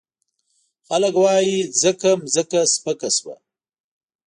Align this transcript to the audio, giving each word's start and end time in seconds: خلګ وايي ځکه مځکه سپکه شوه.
خلګ 0.87 1.15
وايي 1.23 1.57
ځکه 1.81 2.09
مځکه 2.21 2.59
سپکه 2.73 3.09
شوه. 3.17 3.35